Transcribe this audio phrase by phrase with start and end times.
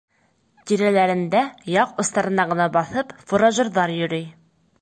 [0.71, 1.43] Тирәләрендә
[1.75, 4.27] яҡ остарына ғына баҫып фуражерҙар йөрөй.